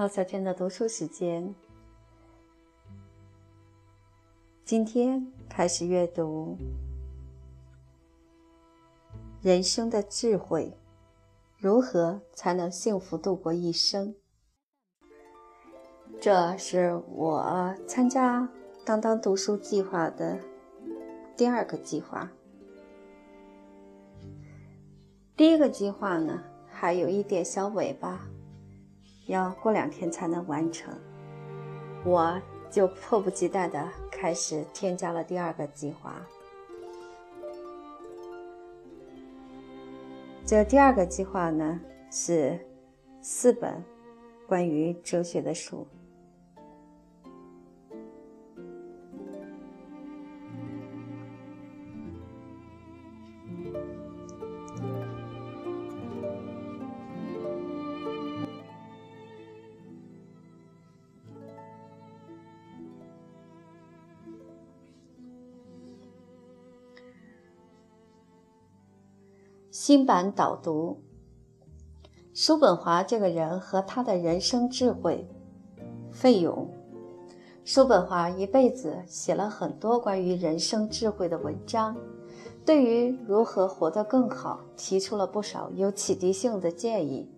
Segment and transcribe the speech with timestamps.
[0.00, 1.54] 毛小娟的读书时间，
[4.64, 6.56] 今天开始阅读
[9.42, 10.72] 《人生的智慧》，
[11.58, 14.14] 如何才能幸福度过一生？
[16.18, 18.48] 这是我参加
[18.86, 20.40] 当当读书计划的
[21.36, 22.26] 第二个计划。
[25.36, 28.29] 第一个计划呢，还有一点小尾巴。
[29.30, 30.92] 要过两天才能完成，
[32.04, 32.36] 我
[32.68, 36.20] 就迫不及待地开始添加了第二个计划。
[40.44, 41.80] 这第二个计划呢，
[42.10, 42.58] 是
[43.22, 43.80] 四本
[44.48, 45.86] 关于哲学的书。
[69.90, 71.02] 新版导读：
[72.32, 75.28] 叔本华这个人和他的人生智慧。
[76.12, 76.70] 费勇，
[77.64, 81.96] 叔本华一辈子写了很多关于人生智慧的文章，
[82.64, 87.28] 对于如何活得更好，提出了不少有启迪性的建议。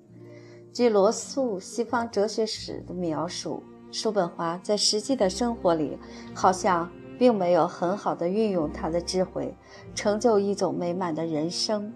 [0.75, 5.97] 据罗素《西方哲学史》的描述，叔本华在实际的生活里，
[6.34, 6.87] 好像
[7.19, 9.56] 并没有很好的运用他的智慧，
[9.94, 11.91] 成就一种美满的人生。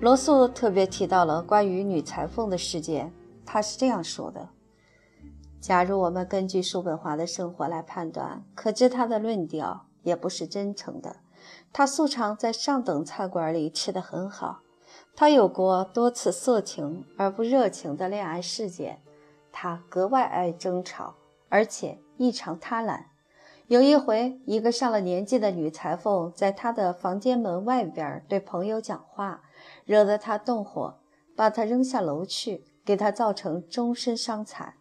[0.00, 3.12] 罗素特别提到了关于女裁缝的事件，
[3.44, 4.48] 他是这样说的
[5.60, 11.16] ：“假如我们根据叔本华的生活来判断，可知他的论调也不是真诚的。
[11.70, 14.60] 他素常在上等菜馆里吃得很好，
[15.14, 19.02] 他有过多次色情而不热情的恋爱事件，
[19.52, 21.16] 他格外爱争吵，
[21.50, 23.02] 而且异常贪婪。
[23.66, 29.42] 有一回，一个上了年纪的女裁缝在他的房间门外边对朋友讲话。”
[29.90, 31.00] 惹得他动火，
[31.34, 34.74] 把他扔下楼去，给他造成终身伤残。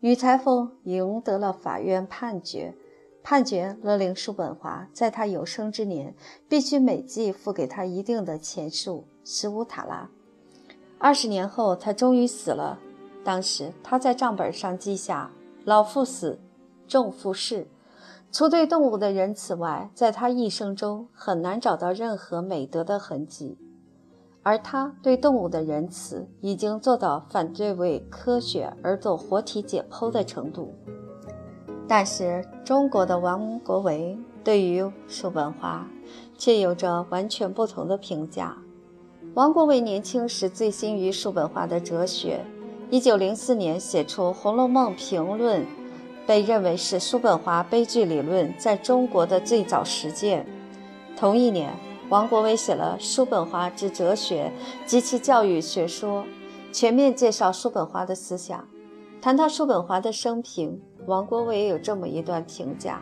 [0.00, 2.74] 女裁缝赢得了法院判决，
[3.22, 6.16] 判决勒令叔本华在他有生之年
[6.48, 10.10] 必须每季付给他一定的钱数十五塔拉。
[10.98, 12.80] 二十年后，他终于死了。
[13.22, 15.30] 当时他在账本上记下
[15.64, 16.40] ：“老妇死，
[16.88, 17.68] 重妇逝。”
[18.32, 23.56] 除对动物的仁慈外，在他一生中很难找到任何美德的痕迹。
[24.42, 30.74] 而他对动物的仁慈已经做到反对为科学而做活体解剖的程度。
[31.86, 35.86] 但是中国的王国维对于叔本华
[36.36, 38.56] 却有着完全不同的评价。
[39.34, 42.44] 王国维年轻时醉心于叔本华的哲学
[42.90, 45.62] ，1904年写出《红楼梦评论》，
[46.26, 50.44] 被认为是叔本华悲剧理论在中国的最早实践。
[51.16, 51.91] 同一年。
[52.08, 54.52] 王国维写了《叔本华之哲学
[54.84, 56.22] 及其教育学说》，
[56.72, 58.68] 全面介绍叔本华的思想。
[59.20, 63.00] 谈到叔本华的生平，王国维有这么一段评价：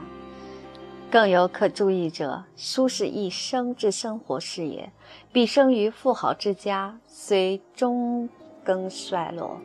[1.11, 4.93] 更有可注意者，叔是一生之生活事业，
[5.33, 8.29] 毕生于富豪之家，虽中
[8.63, 9.59] 更衰落，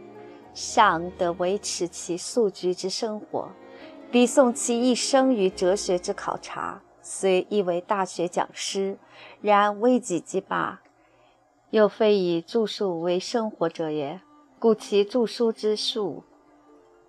[0.54, 3.50] 尚得维持其素居之生活；
[4.10, 6.82] 必送其一生于哲学之考察。
[7.08, 8.98] 虽亦为大学讲师，
[9.40, 10.82] 然为己即罢，
[11.70, 14.22] 又非以著述为生活者也，
[14.58, 16.24] 故其著书之数，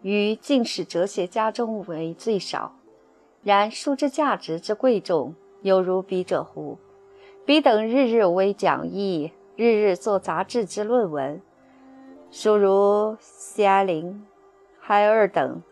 [0.02, 2.76] 于进士哲学家中为最少。
[3.42, 6.76] 然书之价值之贵重，有如彼者乎？
[7.46, 11.40] 彼等日日为讲义，日日作杂志之论文，
[12.30, 14.26] 殊如谢安林、
[14.78, 15.62] 海尔等。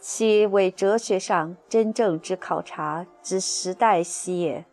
[0.00, 4.64] 其为哲学上真正之考察之时代兮也。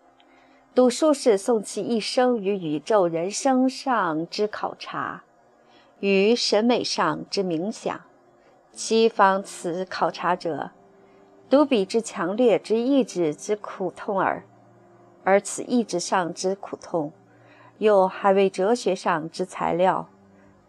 [0.76, 5.24] 读书是送其一生于宇宙人生上之考察，
[6.00, 8.02] 于审美上之冥想。
[8.72, 10.72] 其方此考察者，
[11.50, 14.44] 读彼之强烈之意志之苦痛耳。
[15.24, 17.12] 而此意志上之苦痛，
[17.78, 20.10] 又还为哲学上之材料。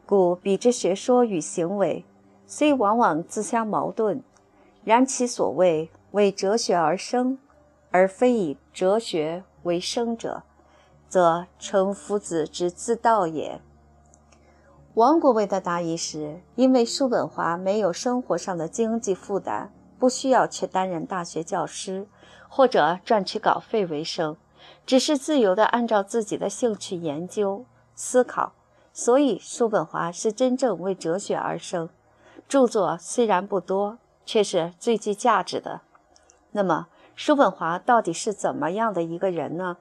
[0.07, 2.05] 故彼之学说与行为，
[2.47, 4.23] 虽往往自相矛盾。
[4.85, 7.39] 然其所谓为哲学而生，
[7.91, 10.43] 而非以哲学为生者，
[11.09, 13.61] 则成夫子之自道也。
[14.95, 22.07] 王国维的答疑是：因为叔本华没有生活上的经济负担，不需要去担任大学教师
[22.49, 24.37] 或者赚取稿费为生，
[24.85, 27.65] 只是自由地按照自己的兴趣研究
[27.95, 28.53] 思考，
[28.93, 31.89] 所以叔本华是真正为哲学而生。
[32.47, 35.81] 著作虽然不多，却是最具价值的。
[36.53, 36.87] 那么，
[37.17, 39.77] 叔本华到底是怎么样的一个人呢？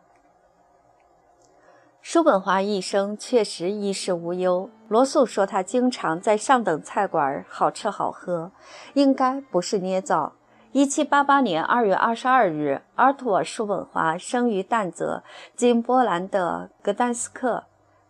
[2.02, 4.70] 叔本华一生确实衣食无忧。
[4.90, 8.52] 罗素说他经常在上等菜馆好吃好喝，
[8.94, 10.34] 应该不是捏造。
[10.74, 15.24] 一七八八年二月二十二日，阿图尔·叔本华生于但泽，
[15.56, 17.64] 今波兰的格丹斯克。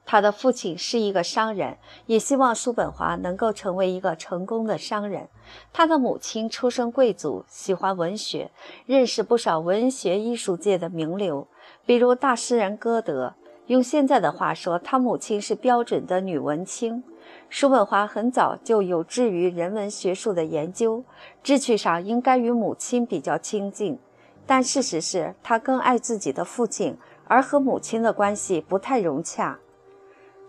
[0.05, 5.29] 他的父亲是一个商人，也希望叔本华能够成为一个成功的商人。
[5.71, 8.51] 他的母亲出身贵族，喜欢文学，
[8.85, 11.47] 认识不少文学艺术界的名流，
[11.85, 13.33] 比如大诗人歌德。
[13.67, 17.01] 用现在的话说，他母亲是标准的女文青。
[17.49, 21.03] 叔本华很早就有志于人文学术的研究，
[21.41, 23.97] 志趣上应该与母亲比较亲近，
[24.45, 29.57] 但事实是他更爱自己的父亲，而和母亲的关系不太融洽。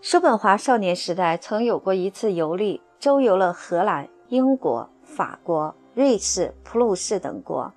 [0.07, 7.73] 叔本华少年时代曾有过一次游历，周游了荷兰、英国、法国、瑞士、普鲁士等国。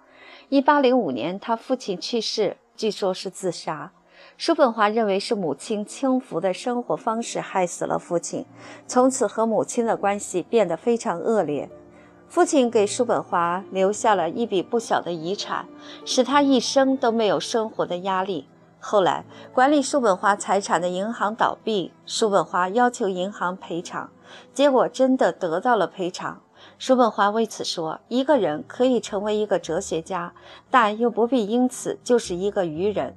[0.50, 3.92] 1805年，他父亲去世，据说是自杀。
[4.36, 8.44] 叔本华认为是母亲轻浮的生活方式害死了父亲，
[8.86, 11.70] 从此和母亲的关系变得非常恶劣。
[12.28, 15.66] 父亲给叔本华留下了一笔不小的遗产，
[16.04, 18.46] 使他一生都没有生活的压力。
[18.80, 24.10] 后来，管理叔本华财产的银行倒闭，叔本华要求银行赔偿，
[24.54, 26.40] 结果真的得到了赔偿。
[26.78, 30.32] 叔本华为此说：“一个人可以成为一个哲学家，
[30.70, 33.16] 但又不必因此就是一个愚人。”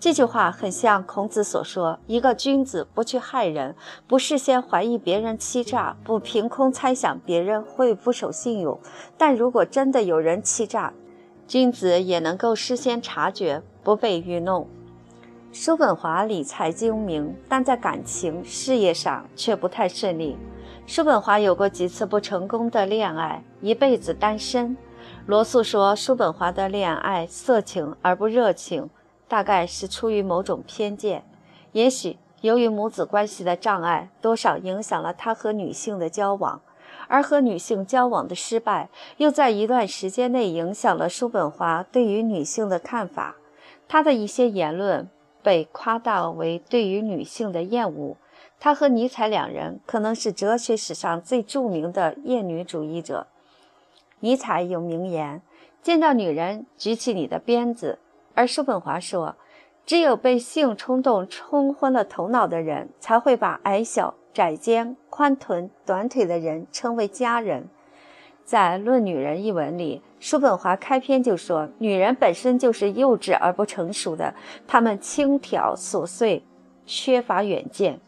[0.00, 3.74] 这句话很像孔子所说：“一个君子不去害人，
[4.06, 8.78] 不事先怀疑别人欺诈，不凭空猜想别人会不守信用。
[9.16, 10.92] 但如果真的有人欺诈，
[11.46, 14.68] 君子也能够事先察觉，不被愚弄。”
[15.50, 20.36] 叔本华理财精明，但在感情事业上却不太顺利。
[20.86, 24.76] 叔本华有过几次不成功的恋爱，一辈子单身。
[25.24, 28.90] 罗素说，叔本华的恋爱色情而不热情。
[29.26, 31.22] 大概是出于某种偏见，
[31.72, 36.62] 也许由于母子关系的障碍，多少影响了他和女性的交往，
[37.08, 43.36] 而和女性交往的失败，又在一段时间内影响了叔本华对于女性的看法。
[43.86, 45.08] 他的一些言论
[45.48, 48.18] 被夸大为对于女性的厌恶。
[48.60, 53.26] 他和尼采两人可能是哲学史上最著名的厌女主义者。
[54.20, 55.40] 尼采有名言
[55.80, 57.98] ：“见到女人，举起你的鞭子。”
[58.36, 59.36] 而叔本华说，
[59.86, 67.68] 只有被性冲动冲昏了头脑的人，才会把矮小、窄肩、宽臀、短腿的人称为佳人。
[68.48, 74.32] 在《论女人》一文里，叔本华开篇就说：“女人本身就是幼稚而不成熟的，
[74.66, 76.42] 她们轻佻琐碎，
[76.86, 78.00] 缺乏远见。”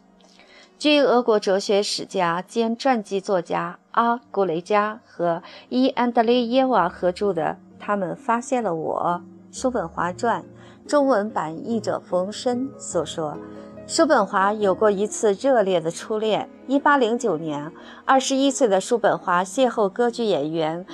[0.79, 7.43] 据俄国哲学史家兼传记作家阿古雷加和伊安德烈耶娃合著的
[7.79, 9.21] 《他们发现了我》。
[9.55, 10.43] 叔本华传
[10.87, 13.37] 中文版译者冯申所说，
[13.93, 16.47] 叔本华有过一次热烈的初恋。
[16.65, 17.69] 一八零九年，
[18.05, 20.85] 二十一岁的叔本华邂逅歌剧演员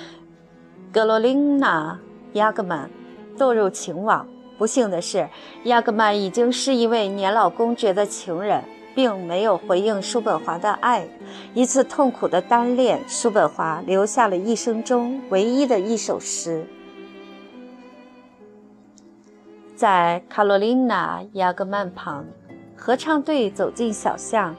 [0.92, 1.96] 格罗琳娜·
[2.36, 2.90] 雅各曼，
[3.38, 4.26] 堕入情网。
[4.58, 5.28] 不幸的是，
[5.62, 8.64] 雅各曼已经是一位年老公爵的情人，
[8.96, 11.06] 并没有回应叔本华的爱。
[11.54, 16.66] 一次痛苦的单恋，叔本华留下了一生中唯一的一首诗。
[19.76, 22.26] 在卡罗琳娜·雅各曼旁，
[22.78, 24.54] 合唱队走进小巷。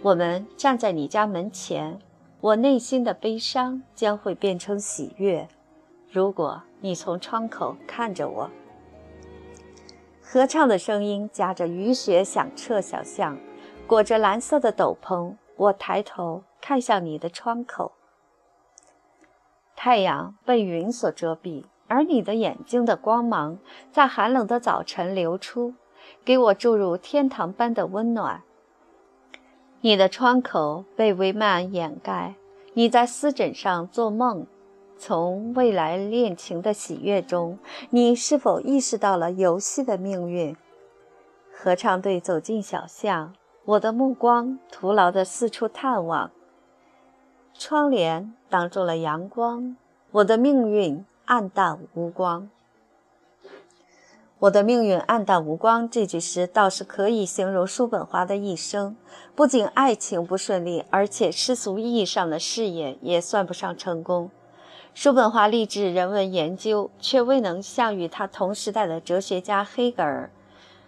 [0.00, 2.00] 我们站在你家门前，
[2.40, 5.46] 我内心的悲伤将会变成喜悦。
[6.10, 8.50] 如果你从窗口看着我，
[10.22, 13.38] 合唱的声音夹着雨雪响彻小巷，
[13.86, 15.34] 裹着蓝色的斗篷。
[15.56, 17.92] 我抬头看向你的窗口，
[19.76, 21.64] 太阳被云所遮蔽。
[21.86, 23.58] 而你的眼睛的光芒
[23.92, 25.74] 在寒冷的早晨流出，
[26.24, 28.42] 给我注入天堂般的温暖。
[29.80, 32.34] 你的窗口被帷幔掩盖，
[32.74, 34.46] 你在丝枕上做梦。
[34.98, 37.58] 从未来恋情的喜悦中，
[37.90, 40.56] 你是否意识到了游戏的命运？
[41.52, 46.30] 合唱队走进小巷，我的目光徒劳地四处探望。
[47.54, 49.76] 窗帘挡住了阳光，
[50.10, 51.04] 我的命运。
[51.26, 52.50] 暗淡无光，
[54.40, 55.90] 我的命运暗淡无光。
[55.90, 58.96] 这句诗倒是可以形容叔本华的一生。
[59.34, 64.30] 不仅爱情不顺利，而且世俗意义上的事业也算不上成功。
[64.94, 70.30] 叔本华立志人文研究，却未能像与他同时代的哲学家黑格尔、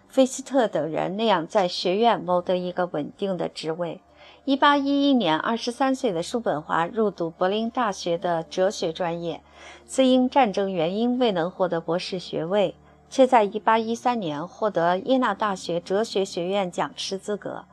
[0.09, 4.01] 费斯特等人那样在学院谋得一个稳定的职位。
[4.47, 9.43] 一八一一年，二十三岁的叔本华入读柏林大学的哲学专业，
[9.85, 12.75] 虽因战争原因未能获得博士学位，
[13.12, 17.66] 却在一八一三年获得耶纳大学哲学学院讲师资格。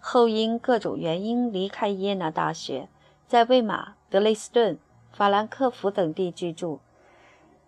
[0.00, 2.88] 后因各种原因离开耶纳大学，
[3.28, 4.76] 在魏玛、德累斯顿、
[5.12, 6.80] 法兰克福等地居住。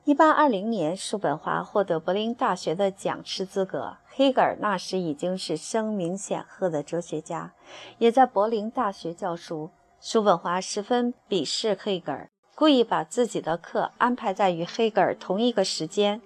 [0.03, 3.99] 一八二零年，叔本华获得柏林大学的讲师资格。
[4.09, 7.53] 黑格尔那时已经是声名显赫的哲学家，
[7.99, 9.71] 也在柏林大学教书。
[10.01, 16.21] 叔本华十分鄙视黑格尔，故意把自己的课安排在与黑格尔同一个时间，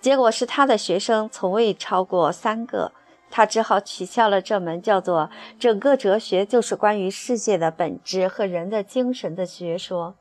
[0.00, 2.92] 结果是他的学生从未超过三个。
[3.30, 5.30] 他只好取消了这门叫做
[5.60, 10.14] “整个哲学就是关于世界的本质和人的精神”的学说。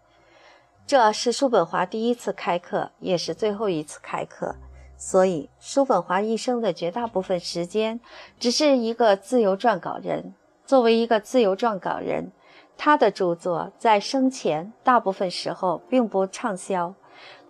[0.85, 4.55] 这是叔本华第一次开课，也是最后一次开课。
[4.97, 7.99] 所以，叔本华一生的绝大部分时间
[8.39, 10.33] 只是一个自由撰稿人。
[10.65, 12.31] 作为一个自由撰稿人，
[12.77, 16.93] 他的著作在生前大部分时候并不畅销，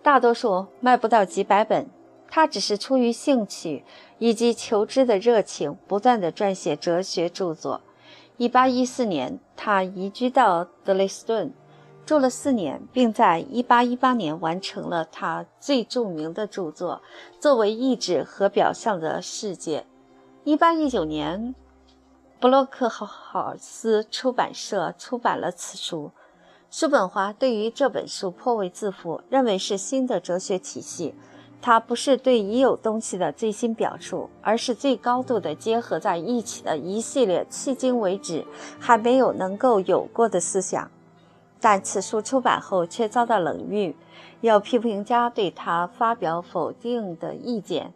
[0.02, 1.86] 大多数卖不到几百本。
[2.30, 3.84] 他只是出于兴趣
[4.18, 7.80] 以及求知的热情，不断地撰写哲学著作。
[8.38, 11.52] 1814年，他移居到德累斯顿。
[12.04, 17.02] 住了四年，并在1818年完成了他最著名的著作
[17.40, 19.84] 《作为意志和表象的世界》。
[20.58, 21.54] 1819年，
[22.40, 26.12] 布洛克豪斯出版社出版了此书。
[26.70, 31.16] 叔本华对于这本书颇为自负，认为是新的哲学体系。
[31.60, 38.46] 它不是对已有东西的最新表述，而是最高度的结合在一起的一系列迄今为止
[38.78, 40.88] 还没有能够有过的思想。
[41.58, 43.96] 但此书出版后却遭到冷遇，
[44.42, 47.92] 有批评家对他发表否定的意见，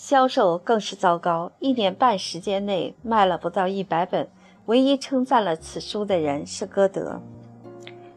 [0.00, 1.50] 销售更是糟糕。
[1.58, 4.28] 一年半时间内卖了不到一百本，
[4.66, 7.20] 唯一称赞了此书的人是歌德，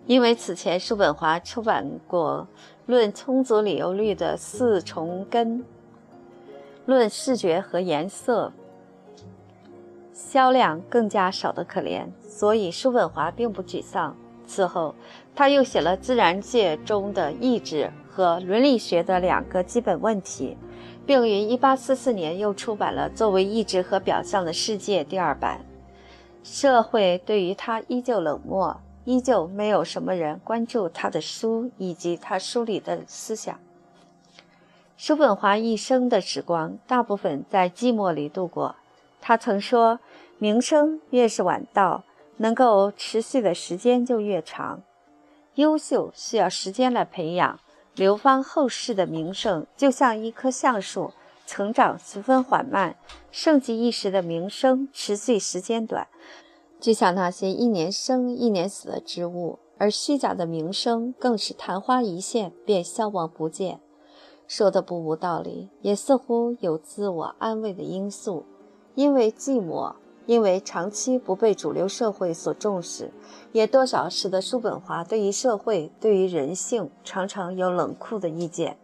[0.06, 2.48] 因为此前叔本华出版过
[2.86, 5.58] 《论充足理由律的四重根》
[6.86, 8.54] 《论视觉和颜色》，
[10.14, 14.16] 销量更加少得可怜，所以叔本华并不沮丧。
[14.46, 14.94] 此后，
[15.34, 20.56] 他又写了自然界中的意志和伦理学的两个基本问题，
[21.12, 25.60] 并于1844年又出版了《作为意志和表象的世界》第二版。
[26.41, 33.60] 社会对于他依旧冷漠，依旧没有什么人关注他的书以及他书里的思想。
[34.96, 38.77] 叔本华一生的时光大部分在寂寞里度过。
[39.20, 40.00] 他曾说
[40.39, 42.06] ：“名声越是晚到。”
[42.39, 44.82] 能够持续的时间就越长，
[45.56, 47.60] 优秀需要时间来培养，
[47.96, 51.12] 流芳后世的名声就像一棵橡树，
[51.46, 52.96] 成长十分缓慢；
[53.32, 56.08] 盛极一时的名声持续时间短，
[56.80, 63.82] 就像那些一年生一年死的植物；而虚假的名声更是昙花一现便消亡不见。
[64.48, 68.46] 说的不无道理，也似乎有自我安慰的因素，
[68.96, 69.96] 因为寂寞。
[70.25, 73.12] 因为长期不被主流社会所重视，
[73.51, 78.78] 也多少使得叔本华对于社会、对于人性常常有冷酷的意见。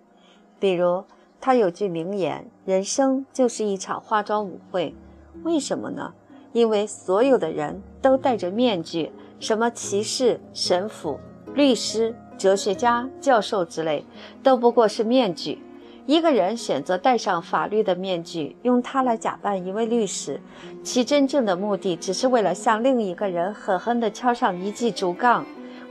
[0.60, 1.04] 比如，
[1.40, 4.96] 他有句名言：“人生就是一场化妆舞会。”
[5.44, 6.14] 为什么呢？
[6.54, 11.20] 因为所有的人都戴着面具，什么骑士、神父、
[11.54, 14.04] 律师、哲学家、教授之类，
[14.42, 15.62] 都不过是面具。
[16.08, 20.40] 一个人选择戴上法律的面具，用它来假扮一位律师，
[20.82, 25.46] 其真正的目的只是为了向另一个人狠狠地敲上一记竹杠。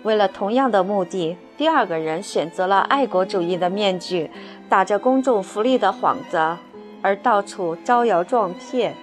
[0.04, 4.30] 为了同样的目的，第二个人选择了爱国主义的面具，
[4.70, 6.56] 打着公众福利的幌子，
[7.02, 8.94] 而到处招摇撞骗。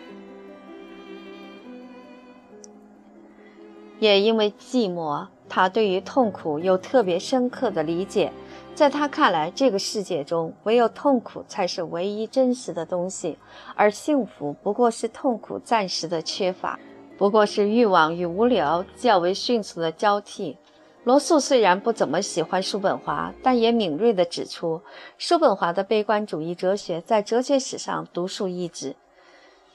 [4.00, 8.32] 也因为寂寞，他对于痛苦有特别深刻的理解。
[8.76, 13.38] 在他看来，这个世界中唯有痛苦才是唯一真实的东西，
[13.76, 16.80] 而幸福不过是痛苦暂时的缺乏，
[17.16, 20.58] 不过是欲望与无聊较为迅速的交替。
[21.04, 24.82] 罗素虽然不怎么喜欢叔本华，但也敏锐地指出，
[25.20, 28.96] 叔本华的悲观主义哲学在哲学史上独树一帜。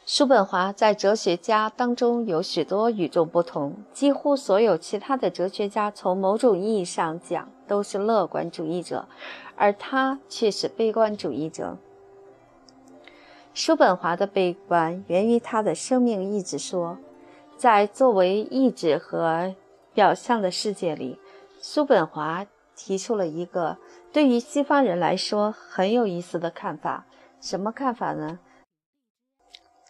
[0.05, 9.07] 叔本华在哲学家当中有许多与众不同，几乎所有其他的哲学家从某种意义上讲都是乐观主义者，
[9.55, 11.77] 而他却是悲观主义者。
[13.55, 16.99] 叔本华的悲观源于他的生命意志说，
[17.57, 19.55] 在作为意志和
[19.93, 21.19] 表象的世界里，
[21.61, 23.77] 叔本华提出了一个
[24.13, 27.07] 对于西方人来说很有意思的看法。
[27.41, 28.39] 什么看法呢？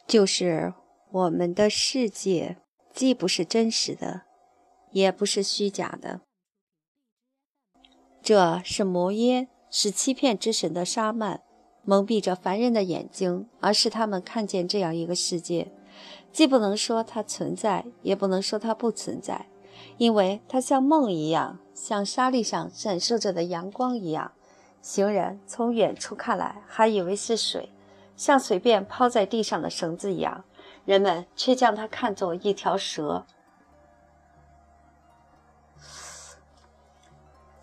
[0.07, 0.73] 就是
[1.11, 2.57] 我们的世界
[2.95, 4.23] 既不是真实的，
[4.93, 6.21] 也不是虚假的。
[8.29, 11.41] 这是魔耶，是欺骗之神的沙曼，
[11.83, 15.73] 蒙蔽着凡人的眼睛，而使他们看见这样一个世界。
[16.31, 19.47] 既不能说它存在，也不能说它不存在，
[19.97, 24.33] 因为它像梦一样，像沙砾上闪烁着的阳光一样。
[24.83, 27.71] 行人从远处看来，还以为是水，
[28.15, 30.45] 像随便抛在地上的绳子一样；
[30.85, 33.25] 人们却将它看作一条蛇。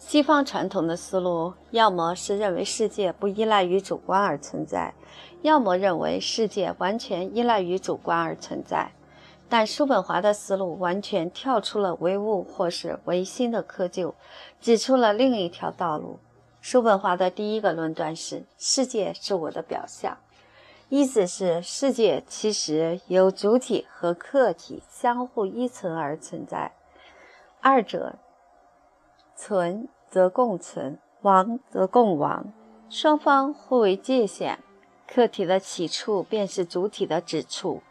[0.07, 4.93] 西方传统的思路，要么是认为世界不依赖于主观而存在，
[5.41, 8.91] 要么认为世界完全依赖于主观而存在。
[9.49, 14.13] 但叔本华的思路完全跳出了唯物或是唯心的窠臼，
[14.61, 16.19] 指出了另一条道路。
[16.61, 20.19] 叔本华的第一个论断是：世界是我的表象，
[20.89, 26.73] 意思是世界其实由主体和客体相互依存而存在，
[27.59, 28.19] 二者
[29.35, 29.89] 存。
[30.15, 32.53] 则共存，亡则共亡，
[32.89, 34.59] 双方互为界限。
[35.05, 37.81] 客体的起处便是主体的指处。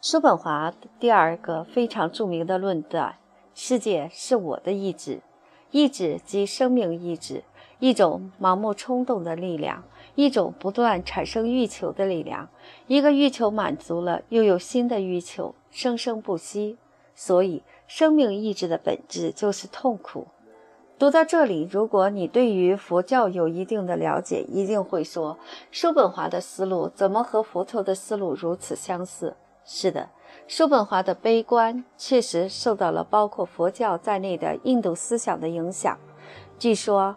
[0.00, 3.16] 叔本华第二个非常著名的论断：
[3.54, 5.20] 世界是我的意志，
[5.70, 7.44] 意志即生命意志，
[7.78, 12.48] 一种盲目冲动的力量，一种不断产生欲求的力量。
[12.86, 16.78] 一个欲求满足了，又有新的欲求，生生不息。
[17.14, 20.28] 所以，生命意志的本质就是痛苦。
[20.98, 25.36] 读到这里，如果你对于佛教有一定的了解，一定会说：
[25.70, 29.36] 叔本华的思路怎么和佛陀的思路如此相似？
[29.62, 30.08] 是的，
[30.48, 35.98] 叔本华的悲观确实受到了包括佛教在内的印度思想的影响。
[36.58, 37.16] 据说，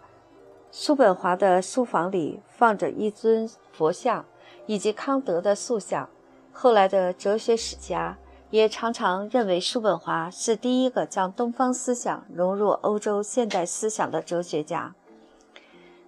[0.73, 4.25] 叔本华的书房里放着一尊佛像
[4.65, 6.09] 以及康德的塑像。
[6.51, 8.17] 后来的哲学史家。
[8.51, 14.95] 也常常认为叔本华是第一个将东方思想融入欧洲现代思想的哲学家。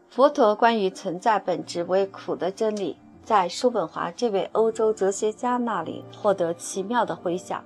[0.09, 7.63] 佛陀关于存在本质为苦的真理，在叔本华这位欧洲哲学家那里获得奇妙的回响。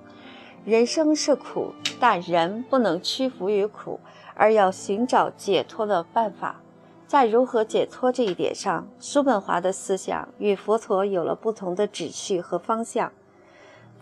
[0.64, 3.98] 人生是苦，但人不能屈服于苦，
[4.34, 6.60] 而要寻找解脱的办法。
[7.06, 13.12] 在如何解脱这一点上，叔本华的思想与佛陀有了不同的旨趣和方向。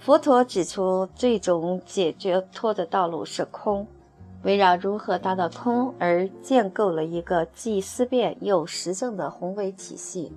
[0.05, 3.87] 佛陀指出，最终解决脱的道路是空，
[4.43, 10.31] 围绕如何达到空而建构了一个既思辨又实证的宏伟体系。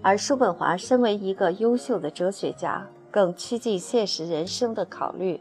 [0.00, 5.40] 而叔本华身为一个优秀的哲学家，更趋近现实人生的考虑，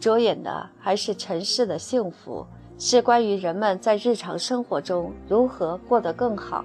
[0.00, 2.46] 着眼的还是尘世的幸福，
[2.78, 6.64] 是关于人们在日常生活中如何过得更好。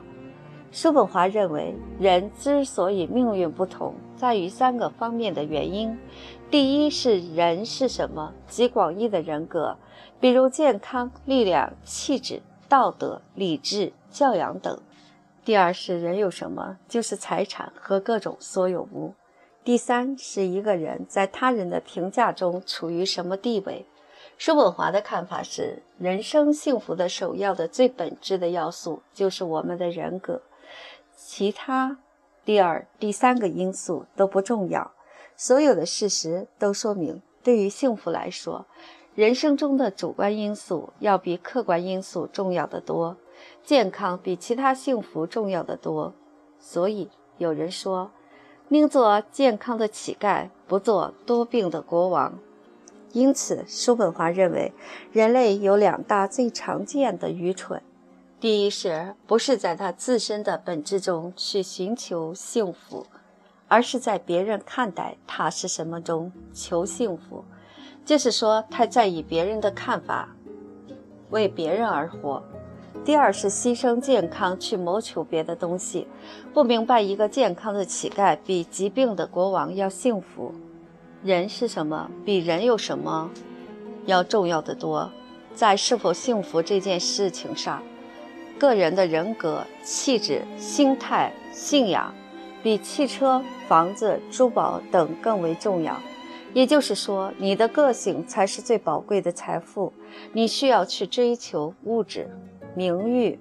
[0.71, 5.97] 叔本华认为，人之所以命运不同，在于三个方面的原因。
[6.51, 9.75] 第一是人是什么，即广义的人格，
[10.19, 14.77] 比如健康、力量、气质、道德、理智、教养等；
[15.43, 19.15] 第二是人有什么，就是财产和各种所有物；
[19.63, 23.87] 第三是一个人在他人的评价中处于什么地位。
[24.37, 30.39] 叔本华的看法是，人生幸福的首要的、最本质的要素就是我们的人格。
[31.39, 31.97] 其他
[32.43, 34.91] 第二、第三个因素都不重要。
[35.37, 38.65] 所有的事实都说明，对于幸福来说，
[39.15, 43.15] 人生中的主观因素要比客观因素重要的多，
[43.63, 46.13] 健康比其他幸福重要的多。
[46.59, 48.11] 所以有人说，
[48.67, 52.37] 宁做健康的乞丐，不做多病的国王。
[53.13, 54.73] 因此，叔本华认为，
[55.13, 57.81] 人类有两大最常见的愚蠢。
[58.39, 63.05] 第一是不是在他自身的本质中去寻求幸福，
[63.67, 67.43] 而是在别人看待他是什么中求幸福，
[68.05, 70.29] 就是说太在意别人的看法，
[71.31, 72.41] 为别人而活。
[73.03, 76.07] 第二是牺牲健康去谋求别的东西，
[76.53, 80.53] 不明白一个健康的乞丐比疾病的国王要幸福。
[81.21, 83.29] 人是什么，比人有什么
[84.05, 85.11] 要重要的多，
[85.53, 87.83] 在是否幸福这件事情上。
[88.59, 92.13] 个人的人格、气质、心态、信仰，
[92.61, 95.97] 比汽车、房子、珠宝等更为重要。
[96.53, 99.93] 也就是说，你的个性才是最宝贵的财富。
[100.33, 102.29] 你需要去追求物质、
[102.75, 103.39] 名誉，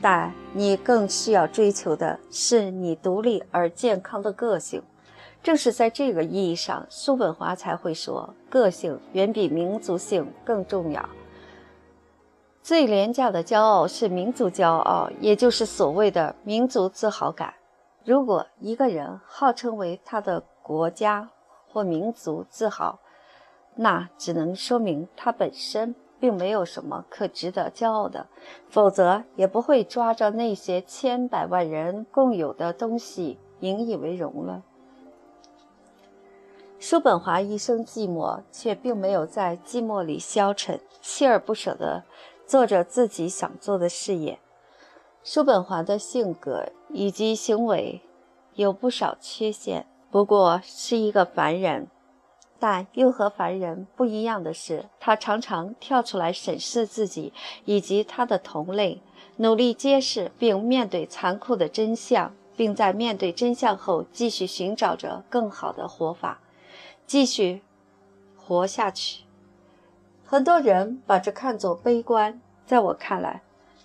[0.00, 4.82] 但你更需要追求的是你独立而健康的个性。
[5.40, 11.08] 正是在这个意义上，叔本华才会说，个性远比民族性更重要。
[12.68, 17.54] 最廉价的骄傲是民族骄傲，也就是所谓的民族自豪感。
[18.04, 21.30] 如果一个人号称为他的国家
[21.66, 22.98] 或民族自豪，
[23.76, 28.26] 那只能说明他本身并没有什么可值得骄傲的，
[28.68, 34.62] 否则也不会抓着那些千百万人共有的东西引以为荣了。
[36.78, 42.04] 叔本华一生寂寞，却并没有在寂寞里消沉，锲而不舍地
[42.48, 44.40] 做着自己想做的事业。
[45.22, 48.00] 叔本华的性格以及行为
[48.54, 51.88] 有不少缺陷，不过是一个凡人。
[52.58, 57.32] 但又和凡人不一样的是，他常常跳出来审视自己
[57.66, 59.00] 以及他的同类，
[59.36, 66.40] 努力揭示并面对残酷的真相，并在面对真相后继续寻找着更好的活法。
[67.06, 67.62] 继续
[68.36, 69.27] 活下去。
[70.30, 73.40] 很多人把这看作悲观，在我看来，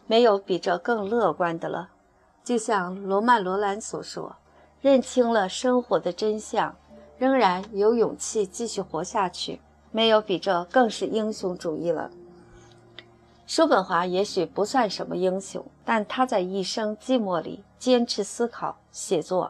[0.08, 1.92] 没有比这更乐观的了。
[2.44, 4.36] 就像罗曼·罗兰所说
[4.82, 6.76] ：“认清了生活的真相，
[7.18, 9.62] 仍然有勇气继续活下去，
[9.94, 12.12] 没有比这更是英雄主义了。”
[13.48, 19.50] 叔本华也许不算什么英雄，但他在一生寂寞里坚持思考、写作，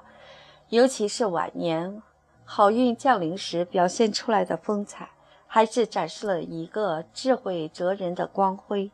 [0.69, 2.03] 尤其是晚年。
[2.45, 5.10] 好运降临时表现出来的风采，
[5.54, 8.89] 还是展示了一个智慧哲人的光辉。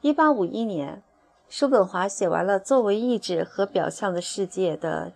[0.00, 1.00] 一八五一年，
[1.48, 5.12] 叔本华写完了作为意志和表象的世界的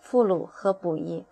[0.00, 1.26] 附录和补译，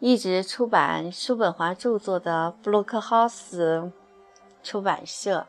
[0.00, 3.92] 一直出版叔本华著作的布鲁克豪斯
[4.60, 5.46] 出版社，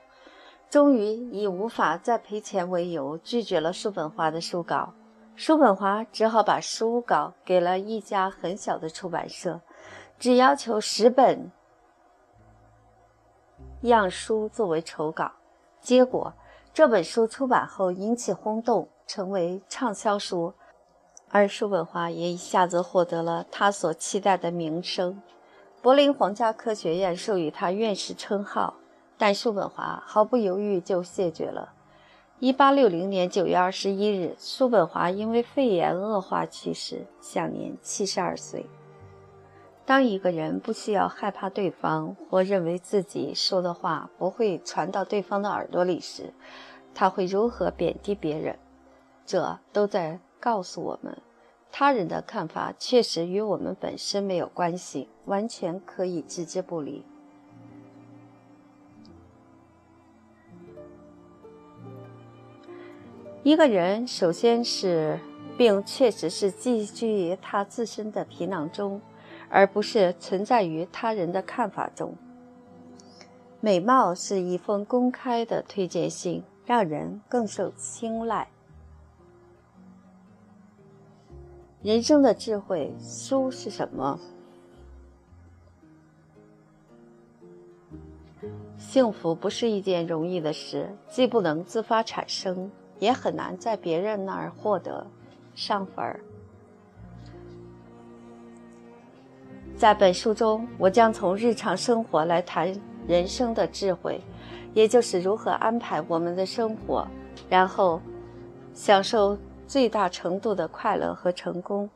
[0.69, 4.93] 终于以无法再赔钱为由拒绝了叔本华的书稿。
[5.35, 9.61] 叔本华只好把书稿给了一家很小的出版社，
[10.19, 11.51] 只要求十本
[13.89, 15.31] 样书作为筹稿。
[15.79, 16.33] 结果，
[16.73, 20.53] 这本书出版后引起轰动，成为畅销书，
[21.29, 25.21] 而叔本华也一下子获得了他所期待的名声。
[25.81, 28.75] 柏林皇家科学院授予他院士称号，
[29.17, 31.73] 但叔本华毫不犹豫就谢绝了。
[32.39, 38.67] 一八六零年九月二十一日，叔本华因为肺炎恶化去世，享年七十二岁。
[39.91, 46.33] 当一个人不需要害怕对方，或认为自己说的话不会传到对方的耳朵里时，
[46.95, 48.57] 他会如何贬低别人？
[49.25, 51.17] 这都在告诉我们，
[51.73, 57.03] 他人的看法确实与我们本身没有关系，完全可以置之不理。
[63.43, 65.19] 一个人首先是
[65.57, 69.01] 病，确实是寄居于他自身的皮囊中，
[69.51, 72.15] 而不是存在于他人的看法中。
[73.59, 78.47] 美貌是一封公开的推荐信，让人更受青睐。
[81.83, 84.19] 人生的智慧书是什么？
[88.77, 92.71] 幸福不是一件容易的事，既不能自发产生。
[92.99, 95.07] 也很难在别人那儿获得
[95.55, 96.19] 上分儿。
[99.81, 102.71] 在本书中，我将从日常生活来谈
[103.07, 104.21] 人生的智慧，
[104.75, 107.07] 也就是如何安排我们的生活，
[107.49, 107.99] 然后
[108.75, 111.89] 享受最大程度的快乐和成功。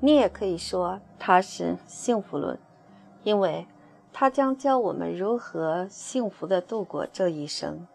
[0.00, 2.58] 你也可以说它是幸福论，
[3.22, 3.66] 因为
[4.14, 7.86] 它将教我们如何幸福地度过这一生。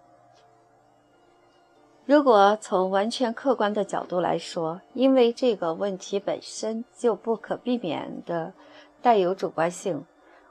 [2.05, 8.53] 如果从完全客观的角度来说，因为这个问题本身就不可避免地
[9.01, 10.05] 带有主观性，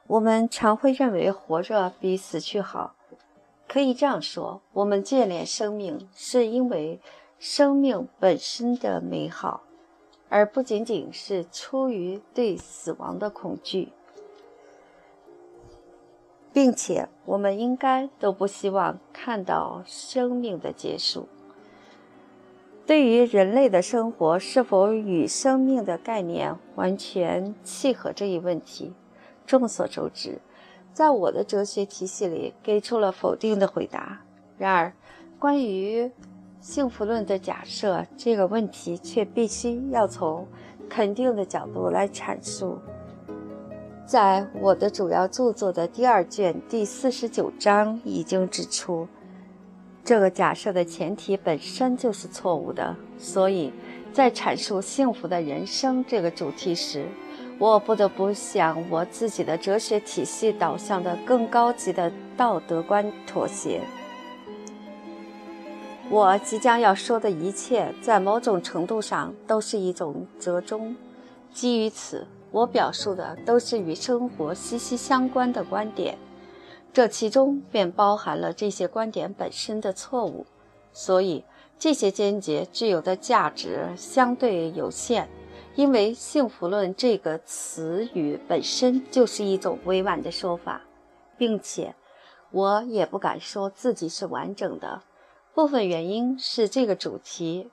[0.07, 2.95] 我们常会认为活着比死去好。
[3.69, 7.01] 可以这样说，我们眷恋生命，是因为
[7.39, 9.63] 生命本身的美好，
[10.29, 13.93] 而不仅仅是出于对死亡的恐惧，
[16.53, 21.29] 并且我们应该都不希望看到生命的结束。
[22.87, 28.93] 对于人类的生活是否与生命的概念完全契合这一问题，
[29.47, 30.41] 众所周知，
[30.93, 34.23] 在我的哲学体系里给出了否定的回答。
[34.59, 34.93] 然而，
[35.39, 36.11] 关于
[36.61, 40.47] 幸福论的假设这个问题，却必须要从
[40.89, 42.79] 肯定的角度来阐述。
[44.05, 49.07] 在我的主要著作的第二卷第四十九章已经指出。
[50.05, 53.73] 这个假设的前提本身就是错误的，所以
[54.13, 57.07] 在阐述幸福的人生这个主题时，
[57.59, 63.81] 我不得不向我自己的哲学体系导向的更高级的道德观妥协。
[66.09, 70.97] 我即将要说的一切，在某种程度上都是一种折中。
[71.53, 76.19] 基于此，我表述的都是与生活息息相关的观点。
[76.93, 80.45] 这其中便包含了这些观点本身的错误，
[80.93, 81.45] 所以
[81.79, 85.29] 这些见解具有的价值相对有限。
[85.77, 90.83] 因为幸福论这个词语本身就是一种委婉的说法，
[91.39, 91.95] 并且
[92.51, 95.03] 我也不敢说自己是完整的。
[95.55, 97.71] 部分原因是这个主题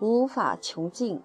[0.00, 1.20] 无法穷尽，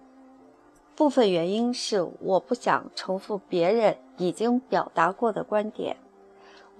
[0.94, 5.96] 部分原因是我不想重复别人已经表达过的观点。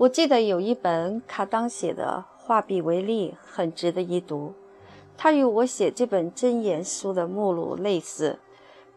[0.01, 4.55] 我记得有一本卡当写的《画笔为例》，很值得一读。
[5.19, 8.39] 它与我写这本箴言书的目录类似。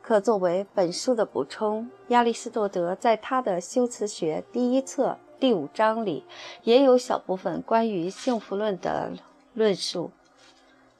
[0.02, 6.24] 可作为本书的补充，亚里士多德在他的《修辞学》第一册第五章里
[6.64, 9.12] 也有小部分关于幸福论的
[9.54, 10.12] 论述，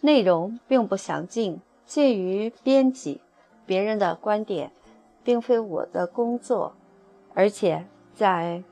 [0.02, 1.62] 内容并不详尽。
[1.86, 3.22] 介于编辑
[3.66, 4.74] 别人的观点，
[5.24, 6.76] 并非我的工作，
[7.34, 8.64] 而且在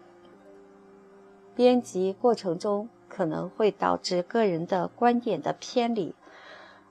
[1.56, 6.16] 编辑过程中可能会导致个人的观点的偏离。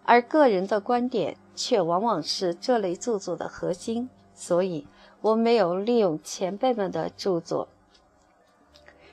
[0.05, 4.87] 而个人的观点却往往是这类著作的核心，所以
[5.21, 7.69] 我没有利用前辈们的著作。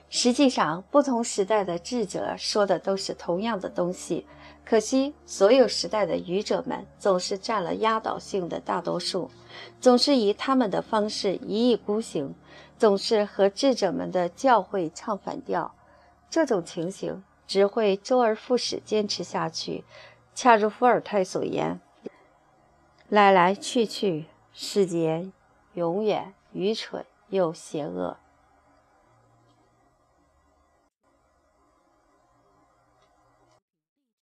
[0.10, 4.26] 实际上，不同时代的智者说的都是同样的东西，
[4.70, 9.32] 可惜所有时代的愚者们总是占了压倒性的大多数，
[9.80, 12.36] 总是以他们的方式一意孤行，
[12.78, 15.74] 总是和智者们的教诲唱反调。
[16.30, 19.86] 这种情形只会周而复始坚持下去。
[20.36, 21.80] 恰如伏尔泰所言
[23.08, 25.32] ：“来来去去，世间
[25.76, 28.18] 永远愚蠢又邪恶。”